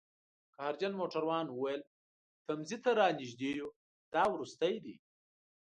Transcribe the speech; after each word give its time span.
قهرجن 0.55 0.93
موټروان 0.99 1.45
وویل: 1.51 1.81
تمځي 2.47 2.77
ته 2.83 2.89
رانژدي 2.99 3.49
یوو، 3.59 3.75
دا 4.13 4.23
وروستی 4.33 4.75
دی 4.83 4.95